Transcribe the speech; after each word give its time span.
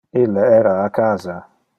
Ille 0.21 0.45
era 0.53 0.71
a 0.85 0.87
casa. 0.97 1.37